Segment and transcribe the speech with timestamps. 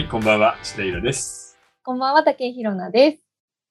[0.00, 1.58] はい、こんばんは、下井です。
[1.84, 3.22] こんばんは、竹井ひろなです。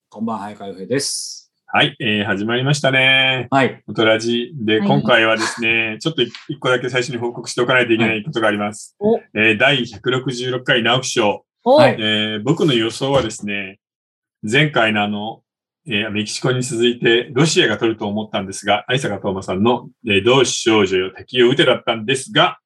[0.10, 1.52] こんばんは、早川洋平です。
[1.66, 3.48] はい、えー、始まりましたね。
[3.50, 3.82] はい。
[3.88, 4.54] おとらじ。
[4.54, 8.96] で、はい今回はですね、ちょっと一一個だけ最初に報告しておかないといけないことがあります。
[9.00, 11.46] おえー第166回直木賞。
[11.64, 13.80] お、はいえー僕の予想はですね、
[14.44, 15.42] 前回のあの、
[15.88, 22.60] えーメキシコに続いて、ロシアが取ると思ったんですが、愛坂東馬さんの、えー同志少女よ敵を撃てだったんですが、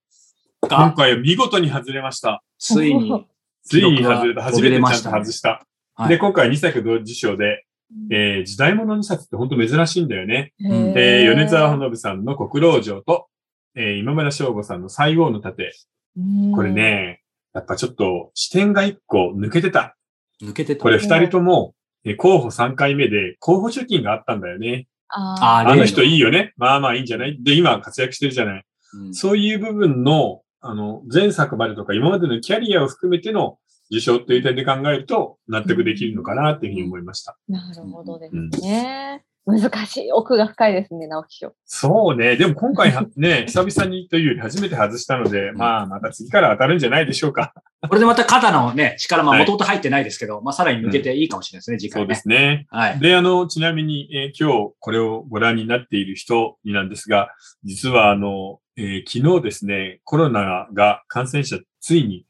[0.70, 2.44] 今が、回は見事に外れました。
[2.58, 3.26] ついに、
[3.64, 4.42] ついに外れた。
[4.44, 5.50] 初めてちゃんと途切れましたね外した。
[5.96, 7.66] はいで、今回2作同時賞で、
[8.12, 10.54] えー時代物2冊って本当珍しいんだよね。
[10.60, 13.28] えー米沢穂信さんの国老城と、
[13.76, 15.72] えー今村翔吾さんの西郷の盾。
[16.18, 16.72] うんこれ。
[16.72, 17.22] ね、
[17.54, 19.96] やっぱちょっと視点が1個抜けてた。
[20.42, 20.82] 抜けてた。
[20.84, 24.88] これ2人とも、えー候補3回目で候補貯金があったんだよね。
[25.10, 26.54] ああの人いいよね。
[26.58, 27.38] まあまあいいんじゃない？
[27.44, 28.64] で、今活躍してるじゃない。
[28.96, 33.58] うんそういう部分の、あの、前作までとか今までのキャリアを含めての
[33.92, 37.32] 受賞という点で考えると納得できるのかなっていうふうに思いました。
[37.32, 39.24] あ、なるほどですね。
[39.46, 40.12] 難しい。
[40.12, 41.54] 奥が深いですね、直木賞。
[41.66, 42.38] そうね。
[42.38, 47.54] でも今回は ね、久々にというより初めて外したので、まあまた次から当たるんじゃないでしょうか。
[47.82, 52.16] これでまた肩のね、力、まあ、はいもともと入ってないですけど、まあ、さらに抜けていいかもしれないですね、次回ねそうで。
[52.16, 52.66] すね。
[52.70, 53.00] はい。
[53.00, 57.30] で、あの、ちなみに、えー今日これをご覧になっている人になんですが、
[57.66, 62.26] 実はあの、えー昨日ですね、コロナが感染者ついに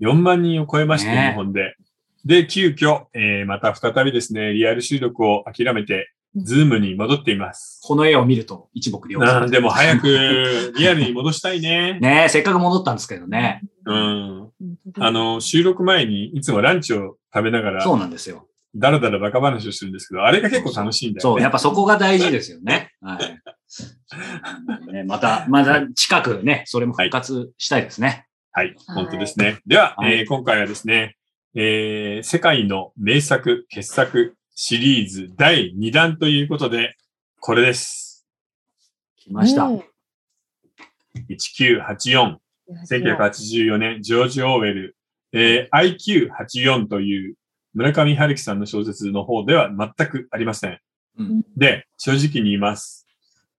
[0.00, 1.76] 4万人を超えまして、ね日本で。
[2.24, 7.80] で、急遽、えーまた再びですね、リアル収録を諦めて、ズームに戻っています。
[7.82, 9.20] この絵を見ると一目瞭然。
[9.20, 11.98] なんでも早く リアルに戻したいね。
[12.00, 13.62] ねえせっかく戻ったんですけどね。
[13.84, 14.50] うん。
[14.98, 18.46] あ、の、収録前にいつもランチを食べながら、そうなんですよ。
[18.76, 21.42] だらだらバカ話をするんですけど、あれが結構楽しいんだよそう、ね。
[21.42, 22.92] やっぱそこが大事ですよね。
[23.00, 24.92] はい。
[24.92, 28.26] ね、また、また近くね、それも復活したいですね。
[28.58, 29.60] はい、本当ですね。
[29.68, 31.16] では、はいえー今回はですね、
[31.54, 36.96] えー世界の名作、傑作シリーズ第2弾ということで、
[37.38, 38.26] これです。
[39.16, 39.66] 来ました。
[39.66, 39.84] うん
[41.30, 42.36] 1984、
[42.90, 44.96] 1984年、ジョージ・オーウェル、
[45.32, 47.36] えー IQ84 という
[47.74, 50.80] 村上春樹さんの小説の方では全くありません。
[51.16, 53.06] うんで、正直に言います。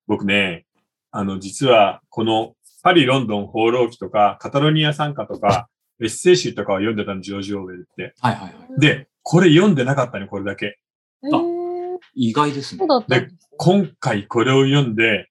[0.07, 0.65] 僕ね、
[1.11, 5.69] あの、実は、このパリ、ロンドン、放浪記とか、カタロニア参加とか、
[6.01, 8.13] エッセイ集とかを読んでたの、ジョージ・オーウェルって。
[8.21, 8.79] はいはいはい。
[8.79, 10.65] で、これ読んでなかったね、これだけ。
[10.65, 12.87] へー意外ですねそう。
[12.87, 13.33] だったんで。
[13.57, 15.29] 今回これを読んで、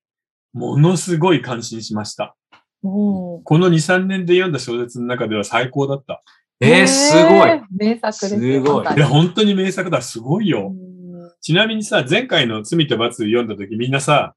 [0.53, 2.37] ものすごい感心しました。
[2.83, 6.23] この2、3年で読んだ小説の中では最高だった。
[6.61, 7.47] えー、すごい。
[7.47, 8.53] ね名作ですね。
[8.55, 10.03] すごいいや、本当に名作だ。
[10.03, 10.73] すごいよ。
[10.73, 10.99] うん
[11.41, 14.35] ちなみにさ、前回の罪と罰読んだ時みんなさ、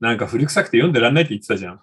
[0.00, 1.80] なんか古臭くて読んでらんないって言ってたじゃん。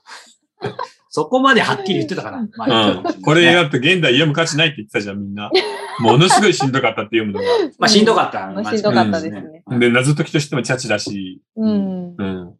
[1.11, 2.47] そこまではっきり言ってたかな。
[2.55, 3.21] まあうん。
[3.21, 5.49] これだって現代読む価値ないって言ってたじゃん、みんな。
[5.99, 7.45] ものすごいしんどかったって読むのが。
[7.79, 8.47] まあしんどかった。
[8.51, 9.63] まあしんどかったですね。
[9.67, 11.41] うんで、謎解きとしてもチャチだし。
[11.55, 12.15] うん。
[12.17, 12.53] うん。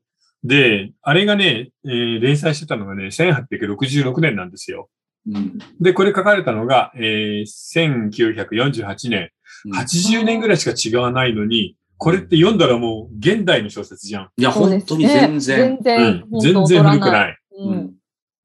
[0.44, 4.90] で、あれがね、えー連載してたのがね、1866年なんですよ。
[5.28, 9.30] うんで、これ書かれたのが、えー1948年。
[9.76, 14.30] 80年ぐらいしか違わないのに、これって読んだらもう現代の小説じゃん。
[14.38, 15.74] いや、本当に全然。
[15.74, 16.42] う全然ん。。
[16.42, 17.12] 全然古くい。
[17.12, 17.39] ない。
[17.60, 17.96] うん。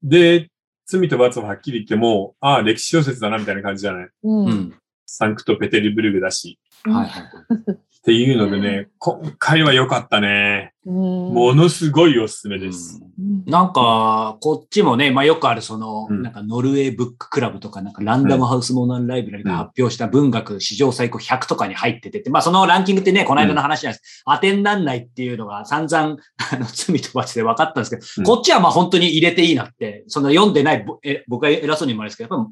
[0.03, 0.49] で、
[0.85, 4.09] 罪と罰をはっきり言っても、ああ、歴史小説だなみたいな感じじゃない？
[4.23, 4.75] うん。
[5.05, 5.07] うん。
[5.07, 6.59] サンクトペテルブルグだし。
[6.83, 7.23] はいはい。
[7.71, 10.73] っていうのでね、今回は良かったね。
[10.85, 10.93] うん。
[11.33, 12.99] ものすごいおすすめです。
[13.01, 24.23] うんうんなんか、こっちもね、まあよくあるその、うんなんかノルウェーブッククラブとか、なんかランダムハウスモーナンライブラリが発表した文学史上最高100とかに入っててて、まあそのランキングってね、この間の話じゃないです。
[24.25, 26.17] 当てになんないっていうのが散々、
[26.51, 30.85] あの、罪と罰で分かったんですけど、うんこっちはまあ本当に入れていいなって、その読んでない
[31.27, 32.51] 僕が偉そうに言われるんですけど、やっぱ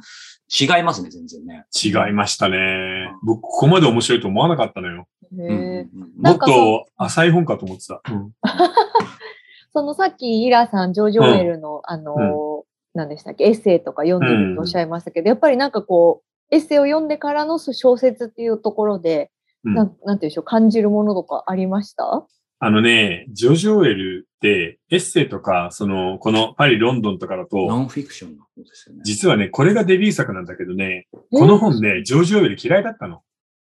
[0.50, 1.66] 違いますね、全然ね。
[1.74, 3.12] 違いましたね。
[3.24, 5.08] 僕、ここまで面白いと思わなかったのよ。
[5.32, 8.02] もっと浅い本かと思ってた。
[8.12, 8.32] うん。
[9.74, 12.64] そのさっきイラさん、ジョージ・オーウェルの、あのー、
[12.94, 16.22] 何でしたっけ、エッセイとか読んでるとおっしゃいましたけど、やっぱりなんかこ
[16.52, 19.32] う、エッセイを読んでからの小説っていうところで、
[19.64, 19.74] うん。
[19.74, 22.28] なんなんていうんでしょう、感じるものとかありました？
[22.60, 29.02] あのね、ジョージ・オーウェルエッセイとか、その、このパリ、ロンドンとかだノと、ンフィクションの方ですよね。
[29.04, 33.22] 実はね、これがデビュー作なんだけどね、この本ね、ジョージ・オーウェル嫌いだったの。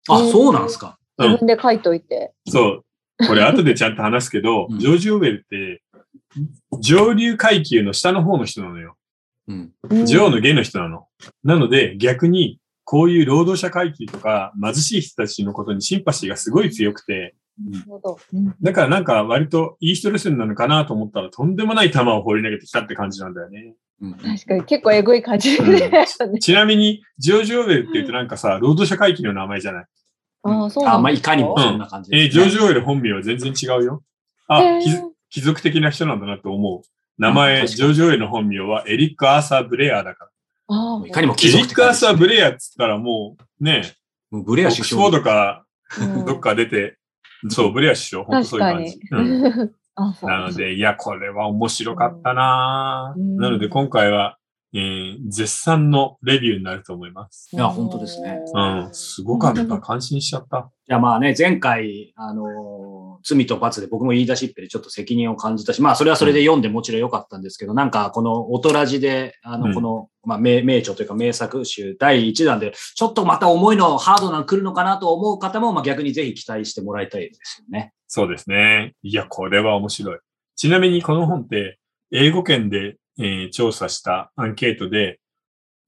[0.10, 0.98] あ、そうなんですか。
[0.98, 2.34] えー自分で書いといて。
[2.48, 2.84] そう。
[3.28, 5.84] これ後でちゃんと話すけど、うんジョージ・オーウェルって、
[6.82, 8.98] 上流階級の下の方の人なのよ。
[9.48, 9.74] うん。
[9.90, 11.08] うん女王の下の人なの。
[11.44, 17.36] なので、逆に、こういう労働者階級とか貧しい人たちのことにシンパシーがすごい強くて。
[17.60, 18.56] うん。
[18.62, 23.76] だからなんか割といい人レッスンなのかなと思ったらとんでもない球を放り投げてきたって感じなんだよね。
[24.02, 24.14] うん。
[24.16, 26.08] 確かに結構エグい感じでね。
[26.40, 29.86] ちなみに、ジョージ・オーウェルって言うとなんかさ、労働者階級の名前じゃない？
[30.44, 34.04] ああ、そうなんあ、まあ、いかにもそんな感じえージョージ・オーウェル本名は全然違うよ。
[34.48, 36.88] あ、貴族貴族的な人なんだなと思う。
[37.18, 40.30] 名うん前、ジョージ・オーウェルの本名はエリック・アーサー・ブレアだか
[40.68, 41.38] ああいかにもら。
[41.38, 43.94] 貴族エリック・アーサー・ブレレアっつったらもう、ね、
[44.32, 45.66] もうブレオア首相ックスフォードか、
[46.00, 46.26] うん。
[46.26, 46.98] どっか出て、
[47.50, 49.00] そう、ブレア首相、本当そういう感じ。
[49.12, 49.72] うん。
[50.24, 53.38] なので、いや、これは面白かったな、うん。
[53.38, 54.38] なので、今回は、
[54.74, 57.50] えー絶賛のレビューになると思います。
[57.54, 59.80] いや本当ですねうん、すごかった。
[59.80, 60.72] 感心しちゃった。
[60.90, 77.94] いや、まあね、前回、あのー罪と罰で僕も言い出しっぺでちょっと責任を感じたし、まあ、それはそれで読んでもちろん良かったんですけど、なんか、この、オトラジで、あの、うんこの、まあ、名、名著というか名作集第1弾で、ちょっとまた重いの、ハードなの来るのかなと思う方も、まあ、逆にぜひ期待してもらいたいですよね。
[78.08, 78.94] そうですね。
[79.04, 80.20] いや、これは面白い。
[80.56, 81.80] ちなみにこの本って、
[82.12, 85.20] 英語圏で、えー調査したアンケートで、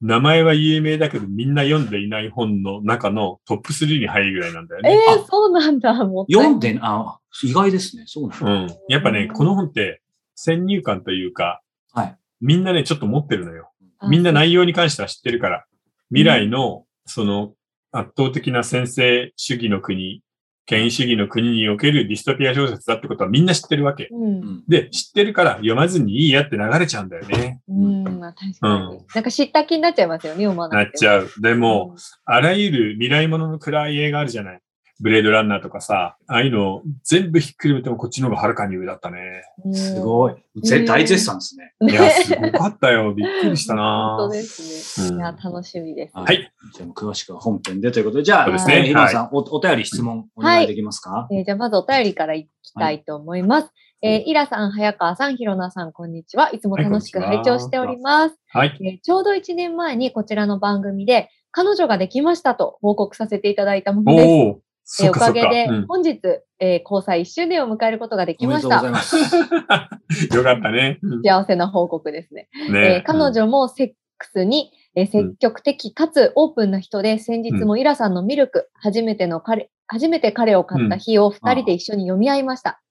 [0.02, 5.00] 名前は有名だけどみんな読んでいない本の中のトップ3に入るぐらいなんだよえね。
[5.22, 5.96] えそうなんだ。
[5.96, 8.04] 読んで、あ、意外ですね。
[8.06, 8.48] そうなんだ。
[8.48, 8.78] うん。
[8.90, 10.02] やっぱね、この本って
[10.36, 11.62] 先入観というか、
[11.94, 13.72] はいみんなね、ちょっと持ってるのよ。
[13.98, 15.66] あみんな内容に関しては知ってるから。
[16.10, 17.54] 未来の、その、
[17.92, 20.22] 圧倒的な先制主義の国、
[20.66, 24.08] 権威主義の国におけるディストピア小説だってことはみんな知ってるわけ。
[24.12, 24.24] うん。
[24.24, 27.62] うんで、知ってるから読まずにいいやって流れちゃうんだよね。
[27.68, 28.74] うん、まあ確かに。
[28.74, 31.14] うんなんか知った気になっちゃいますよね、読まなくても。
[31.14, 31.42] なっちゃう。
[31.42, 31.96] でも、
[32.26, 34.62] あらゆる未来ものの暗い映画あるじゃない。
[35.02, 39.44] ブレードランナーとかさ、ああいうの全部ひっくるめてもこっちの方がはるかに上だったね。
[39.66, 40.36] うんすごい。
[40.64, 41.74] ぜ大絶賛ですね。
[41.82, 43.14] いや、すごかったよ。
[43.14, 45.16] びっくりしたな本当ですね。
[45.16, 46.18] うんいや、楽しみです。
[46.18, 46.50] はい。
[46.74, 53.72] じゃあ、詳しくは本編でということで、じゃあ、ですねさん、お、お便り質問お願いできますか、えーじゃあ、まずお便りからいきたいと思います。
[54.02, 56.52] えーイラさん、早川さん、ひろなさん、こんにちは。
[56.52, 58.38] いつも楽しく拝聴しております。
[58.48, 58.78] はい。
[58.82, 64.65] えーちょうど1年前にこちらの番組で、彼女ができましたと報告させていただいたものです。
[65.04, 66.20] えおかげでうん本日、
[66.60, 68.84] えー交際1周年を迎えることができました。
[70.36, 71.00] よかったね。
[71.02, 72.48] うん幸せな報告ですね。
[72.70, 82.82] えねー彼女もセックスに、えー積極的かつオープンな人で、先日もイラさんのミルク、初めての彼、初めて彼を買った日を二人で一緒に読み合いました。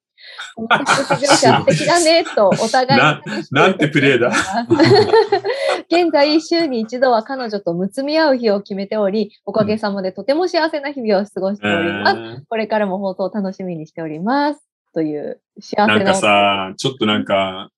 [0.55, 4.31] このセックス描写素敵だね、とお互いにななんてプレーだ。
[5.91, 12.17] 現在、週に一度は彼女とむつみ合う日を決めており、おかげさまでとても幸せな日々を過ごしております。
[12.17, 14.61] うんこれからも放送を楽しみにしております。
[14.93, 15.87] という幸せな。
[15.87, 17.71] なんかさ、ちょっとなんか、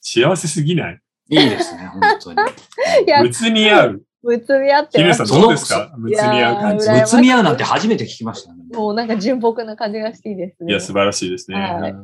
[0.00, 1.00] 幸せすぎない？
[1.30, 2.38] いいですね、本当に。
[3.06, 4.02] いやむつみ合う。
[4.22, 5.94] むつみ合ってますさんどうですか？
[5.96, 6.90] むつみ合う感じ。
[6.90, 8.62] むつみ合うなんて初めて聞きましたね。
[8.74, 10.72] もうなんか純朴な感じがしていいですね。
[10.72, 11.56] いや、素晴らしいですね。
[11.56, 11.94] はい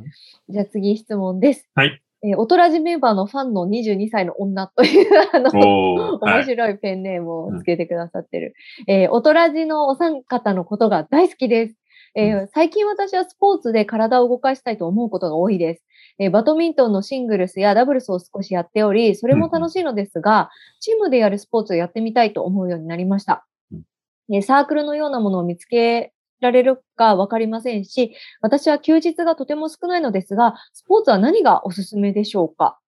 [0.50, 1.66] じゃあ次質問です。
[1.74, 2.00] はい。
[2.22, 5.50] えー、オトラジメンバーのファンの22歳の女という、あの。
[6.20, 8.54] 面白いペンネームをつけてくださってる。
[8.86, 11.74] えー、オトラジのお三方のことが大好きです。
[12.16, 15.84] えー最近私はスポーツで体を動かしたいと思うことが多いです。
[16.18, 20.50] えーバドミントンのシングルスやダブルスを少しやっており、それも楽しいのですが、
[20.80, 23.46] チームでやるスポーツをやってみたいと思うようになりました。
[24.32, 32.78] えーサークルのようなものを見つけられるかわかりませんし、私は休日がとても少ないのですが、スポーツは何がおすすめでしょうか？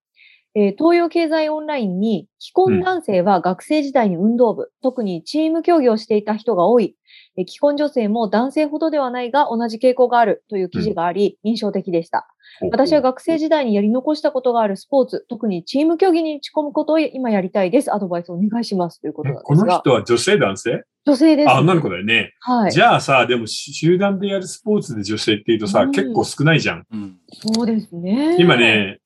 [0.59, 6.97] えー東洋経済オンラインに、既婚男性は学生時代に運動部、特にチーム競技をしていた人が多い。
[7.37, 12.27] えー既婚女性も男性ほどではないが同じ傾向があるという記事があり、印象的でした。
[12.71, 17.95] 私は学生時代にやり残したことがあるスポーツ、特にチーム競技に打ち込むことを今やりたいです。
[17.95, 19.81] アドバイスお願いしますということえこのなんですが。
[19.81, 20.85] 人は女性男性？
[21.05, 21.51] 女性です。
[21.51, 22.33] あ、女の子だよね。
[22.41, 22.73] はい。
[22.73, 26.87] じゃあさ、でもし集団でやるスポーツで女性っていうとさ、うん結構少ないじゃん。
[26.91, 27.19] うん。
[27.55, 28.37] そうですね。
[28.41, 28.57] 今。
[28.57, 29.01] ね、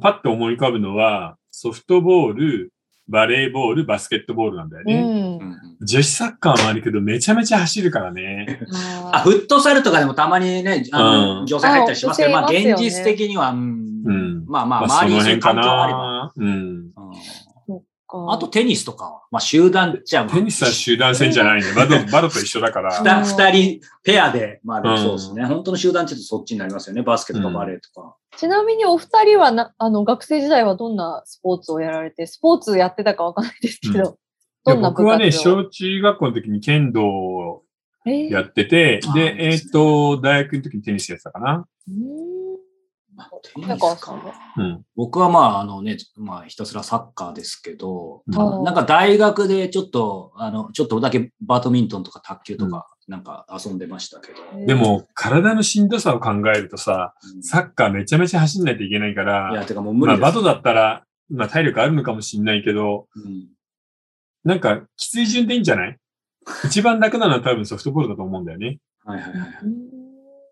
[0.00, 2.72] パッと思い浮かぶのは、ソフトボール、
[3.08, 5.00] バレーボール、バスケットボールなんだようね。
[5.02, 5.38] ん。
[5.38, 8.60] うん女子サッカーもあるけど、めちゃめちゃ走るからね。
[9.12, 15.98] あ、フットサルとかでもたまにね、あの、うん女性入ったりしますけど、あまあ現実的には、うんうんまあまあ、まあ、そ周りにそういう環境があれば。
[15.98, 16.32] な。
[16.36, 16.46] うん。
[16.46, 16.90] うん
[18.14, 21.72] かあと、テニスとかは、まあ集団じゃあ、テニスは集団戦じゃないね。
[21.74, 22.98] バド、 バドと一緒だから。
[22.98, 25.42] うん二二人ペアで、まあそうですね。
[25.42, 27.02] う本当の集団ってそっちになりますよね。
[27.02, 28.16] バスケとかバレーとか。
[28.36, 34.04] ちなみにお二人はな、あの、学生時代はどんなスポーツをやられて、スポーツやってたかわかんないですけど、いや
[34.64, 35.04] どんな部活を？
[35.04, 37.62] 僕はね、小中学校の時に剣道を
[38.06, 41.66] えーやってて、あで、えっ、いいですねと、大学の時にテニスやってたかな。
[41.88, 42.54] うーん。
[42.54, 43.30] んは？
[44.56, 44.82] うん。
[44.96, 54.66] 僕はまあ、あのね、まあひたすらサッカーですけど、なんか大学でちょっと、あの、ちょっとだけバドミントンとか卓球とか、なんか遊んでましたけど。
[54.66, 60.32] で、も、体のしんどさを考えるとさ、うんサッカーめちゃめちゃ走んないといけないかいらや、、てかもう無まあ、理です。
[60.34, 63.48] バドだったら、まあ体力あるのかもしんないけど、うん
[64.44, 65.98] なんか、きつい順でいいんじゃない？
[66.66, 68.78] 一番楽なのは多分ソフトボールだと思うんだよね。
[69.04, 69.50] はいはいはい。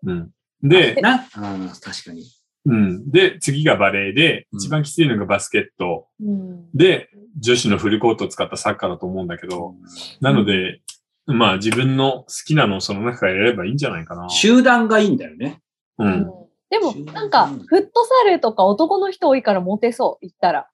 [0.05, 0.29] うん。
[0.63, 2.23] で、な、うん、確かに。
[2.65, 3.11] うん。
[3.11, 6.07] で、次がバレーで、うん一番きついのがバスケット。
[6.19, 9.75] うんで、女子のフルコートを使ったサッカーだと思うんだけど、
[10.21, 10.81] なので、
[11.25, 14.29] まあ自分の好きなのをその中からやればいいんじゃないかな。
[14.29, 15.61] 集団がいいんだよね。
[15.97, 16.05] う。
[16.05, 20.67] うんんでも、なんか、フットサルとか男の人多いからモテそう、言ったら。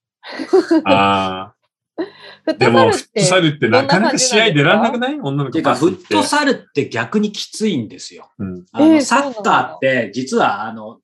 [0.86, 1.54] あ
[2.46, 2.54] フッあ。
[2.58, 3.20] でも、トサルって。
[3.22, 5.20] フットサルってなかなか試合出らんなくない？
[5.20, 8.32] 女の子てか、フットササルって逆にきついんですよ。
[8.40, 8.66] ル。
[8.72, 11.00] あの、えーサッカーって、実は、あの、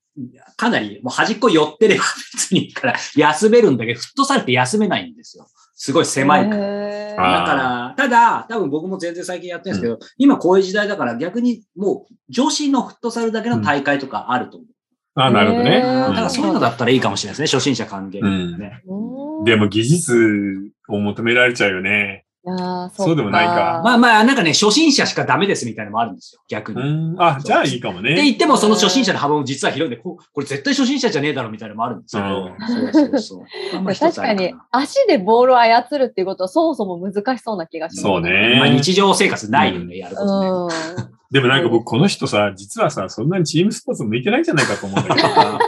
[0.56, 5.46] かなり、もう端っこ寄ってれば別にいいから休めるんだけど、フットサルって休めないんですよ。
[5.74, 6.56] すごい狭いから。
[6.56, 14.68] へーあだから、ただ、多分僕も全然最近やってるんですけど、今こういう時代だから逆にもう女子のフットサルだけの大会とかあると思う。
[15.14, 15.80] ああ、なるほどね。
[15.80, 17.58] だからそういうのだったらいいかもしれないですね。
[17.58, 22.25] 初心者歓迎、ねうんでも技術を求められちゃうよね。
[22.48, 26.40] あーそうでもないかまあまあ、なんかね、初心者しかダメですみたいなのもあるんですよ。
[26.48, 27.14] 逆うに。
[27.14, 27.20] ん。
[27.20, 28.30] あ、じゃあいいかもって言ね。
[28.32, 32.50] っても、その初心者の幅も実は広いんで、ここれ絶対初心者じゃねえだろみたいなのもあるんですけど。
[32.92, 33.44] そうそうそ
[33.78, 33.80] う。
[33.82, 38.02] まあ一確かに足でボールを操るっていうことはそもそも難しそうな気がします。
[38.02, 38.56] そうね。
[38.60, 40.48] まあ日常生活ないよね、やることね。
[40.48, 40.66] う
[41.12, 41.16] ん。
[41.32, 45.28] でもなんか僕この人さ、実はさ、そんなにチームスポーツ向いてないんじゃないかと思うんだけど。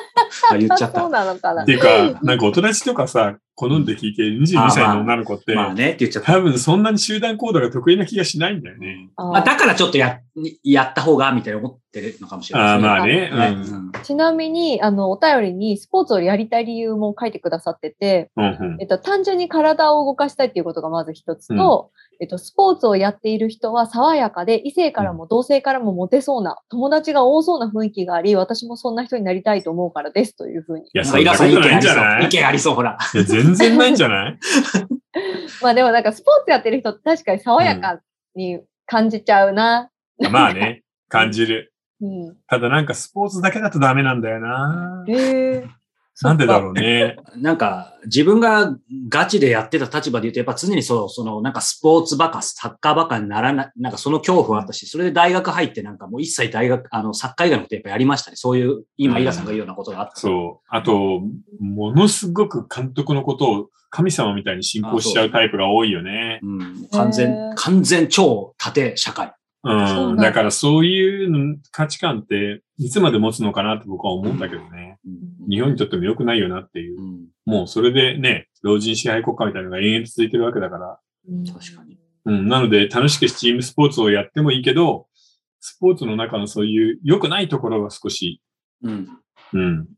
[0.51, 1.25] あ言っちゃっ そうた。
[1.25, 1.73] なのかなって。
[1.73, 1.79] いう
[2.15, 6.35] か、なんかお友達とかさ、好んで聞いてる22歳の女の子って、まあね、って言っちゃった。
[6.35, 9.11] 多分そんなに集団行動が得意な気がしないんだよね。
[9.17, 10.21] あーまあ、だからちょっとや、
[10.63, 13.37] やった方が、みたいな思ってるのかもしれああ、ないまですね。
[13.37, 13.57] あね。
[13.57, 18.45] ねうんちなみに、あの、お便りにスポーツをやりたい理由も書いてくださってて、うん。
[18.45, 30.87] うんえっと、単純に体を動かしたいっていうことがまず一つと、えっと、スポーツをやっている人は爽やかで、異性からも同性からもモテそうな、友達が多そうな雰囲気があり、私もそんな人になりたいと思うからですというふうに。
[30.87, 31.95] いや、なんかイラさん意そんなことないん見ありそう。
[31.95, 32.99] じゃない意見ありそう、ほら。
[33.15, 34.39] いや全然ないんじゃない？
[35.63, 38.01] まあでもなんかスポーツやってる人って確かに爽やか
[38.35, 39.91] に感じちゃうな。
[40.31, 41.73] まあね、感じる。
[42.03, 42.37] うん。
[42.49, 45.05] ただなんかスポーツだけだとダメなんだよな。
[45.09, 45.13] へ
[45.55, 45.69] え。
[46.23, 47.17] なんでだろうね。
[47.37, 48.77] なんか、自分が
[49.09, 58.37] ガチでやってた立場で言うと、やっぱ常にそう、その、なんかスポーツばか、サッカーばかにならない、なんかその恐怖あったし、それで大学入ってなんかもう一切大学、あの、サッカー以外のことやっぱやりましたね。
[58.37, 60.21] そういう、今、うんイラさんが言うようなことがあった。
[60.21, 60.67] そう。
[60.69, 61.23] あと、
[61.61, 66.41] ものすごく監督のことを神様みたいに信仰しちゃうタイプが多いよね。
[66.43, 66.89] うん。
[66.91, 69.33] 完へ全ー、完全超縦社会。
[69.65, 70.17] そううん。
[70.17, 74.99] だからそういう価値観っていつまで持つのかなって僕は思うんだけどね。
[75.07, 77.05] うん日本にとっても良くないよなっていうう。
[77.05, 77.27] ん。
[77.47, 81.01] もうそれでね、老人支配国家みたいなのが延々と続いてるわけだから。
[81.53, 81.99] 確かに。
[82.27, 82.49] うん。
[82.49, 85.07] なので楽しくチームスポーツをやってもいいけど、
[85.61, 88.43] スポーツの中のそういう良くないところは少し、
[88.83, 89.09] うん。
[89.55, 89.89] うん。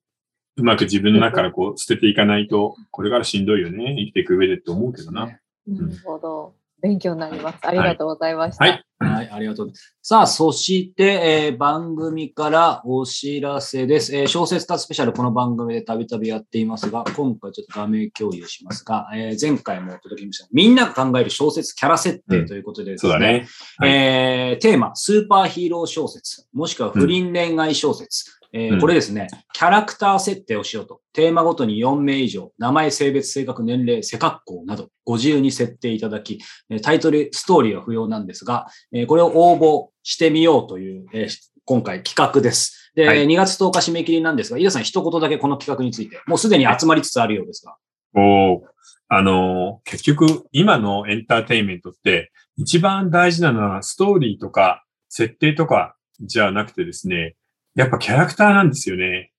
[0.57, 3.97] うまく自分の中からこう捨てていかないと、これからしんどいよね。
[3.99, 5.27] 生きていく上でって思うけどな。
[5.27, 6.55] ねなるほど。
[6.83, 7.59] 勉強になります。
[7.63, 8.65] ありがとうございました。
[8.65, 8.73] はい。
[8.73, 9.97] はい、ありがとうございます。
[10.03, 14.15] さあ、そして、えー番組からお知らせです。
[14.15, 20.49] えー小説家スペシャル、この番組でたびたびやっていますが、今回ちょっと画面共有しますが、えー前回もお届けしました。
[20.53, 23.47] みんなが考える小説キャラ設定ということでですそうだね。
[23.79, 28.25] はいえーテーマ、スーパーヒーロー小説、もしくは不倫恋愛小説。
[28.53, 31.01] えーうんこれですね、キャラクター設定をしようと。
[31.13, 42.93] テーマごとに4名以上、名前、性別、性格、年齢、背格好など、ご自由に設定いただき、えータイトル、ストーリーは不要なんですが、えーこれを応募してみようという、えー今回企画です。
[42.97, 47.77] で、はい2月10日締め切りなんですが、井田さん一言だけこの企画について、もうすでに集まりつつあるようですが。
[48.15, 48.61] おー
[49.09, 57.37] あのー結局、今のエンターテインメントって、一番大事なのはストーリーとか、設定とかじゃなくてですね、
[57.75, 59.33] やっぱキャラクターなんですよね。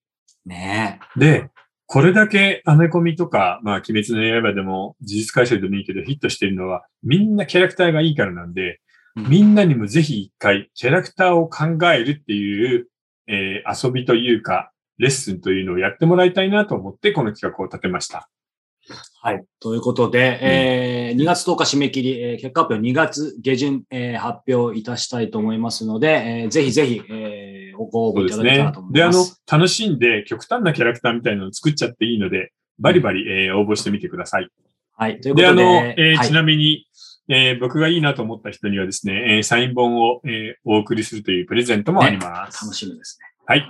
[0.46, 1.50] ねで、
[1.86, 8.78] これだけアメコミとか、まあ、鬼滅の刃でも、事実回収でもいいけど、ヒットしてるのは、みんなキャラクターがいいからなんで、うん
[9.16, 12.88] みんなにもぜひ一回、キャラクターを考えるっていう、
[13.28, 18.30] えー遊びというか、レッスンというのをやってもらいたいなと思って、この企画を立てました。
[19.22, 19.44] はい。
[19.60, 26.08] ということで、えー2月10日締め切り、えー結果発表2月下旬、えー発表いたしたいと思いますので、
[26.44, 28.90] えーぜひぜひ、えーご応募いただけたらと思。
[28.92, 34.50] いで、あのます。、楽しんで極端なキャラクターみたいなのを作っちゃっていいので、バリバリ、えー応募してみてください。
[34.98, 35.20] はい。
[35.22, 36.86] ということで、で、あの、えーはいちなみに、
[37.32, 42.66] えー僕がいいなと思った人にはですね、えーサイン本を、えーお送りするというプレゼントもあります。
[42.66, 43.26] 楽しみですね。
[43.46, 43.66] はい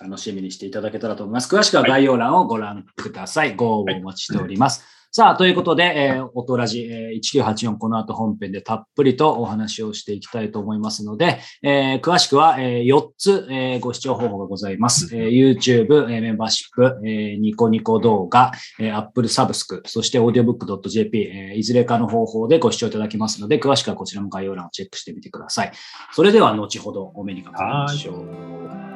[0.00, 1.54] 楽しみにしていただけたらと思います。
[1.54, 3.56] 詳しくは概要欄をご覧ください。
[3.56, 4.97] ご応募お待ちしております。
[5.10, 15.16] さあ、ということで、えー、音ラジ、えー、1984この後本編でたっぷりとお話をしていきたいと思いますので、えー、詳しくは、えー、4つ、えー、ご視聴方法がございます。
[15.16, 25.72] えー、YouTube、えー、メンバーシップ、えー、ニコニコ動画、えー、Apple サブスク、そして audiobook.jp、えー、いずれかの方法でご視聴いただけますので、詳しくはこちらも概要欄をチェックしてみてください。
[26.12, 28.87] それでは後ほどお目にかかりましょう。